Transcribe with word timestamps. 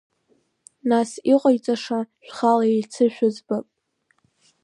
Нас 0.89 1.09
иҟаиҵаша 1.33 1.99
шәхала 2.25 2.65
еицышәыӡбап. 2.71 3.65